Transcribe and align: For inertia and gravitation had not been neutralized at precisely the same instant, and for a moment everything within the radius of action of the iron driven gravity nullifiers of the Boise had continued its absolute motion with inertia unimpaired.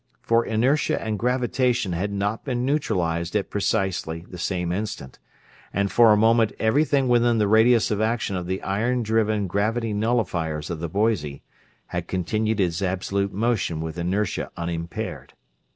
For 0.23 0.43
inertia 0.43 0.99
and 0.99 1.19
gravitation 1.19 1.91
had 1.91 2.11
not 2.11 2.43
been 2.43 2.65
neutralized 2.65 3.35
at 3.35 3.51
precisely 3.51 4.25
the 4.27 4.39
same 4.39 4.71
instant, 4.71 5.19
and 5.71 5.91
for 5.91 6.11
a 6.11 6.17
moment 6.17 6.53
everything 6.57 7.07
within 7.07 7.37
the 7.37 7.47
radius 7.47 7.91
of 7.91 8.01
action 8.01 8.35
of 8.35 8.47
the 8.47 8.63
iron 8.63 9.03
driven 9.03 9.45
gravity 9.45 9.93
nullifiers 9.93 10.71
of 10.71 10.79
the 10.79 10.89
Boise 10.89 11.43
had 11.85 12.07
continued 12.07 12.59
its 12.59 12.81
absolute 12.81 13.31
motion 13.31 13.79
with 13.79 13.99
inertia 13.99 14.49
unimpaired. 14.57 15.33